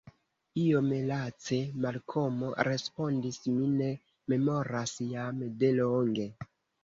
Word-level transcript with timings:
Iom 0.59 0.85
lace 1.09 1.59
Malkomo 1.83 2.49
respondis: 2.69 3.37
Mi 3.59 3.69
ne 3.75 3.91
memoras; 4.33 4.95
jam 5.11 5.45
de 5.63 5.71
longe. 5.81 6.27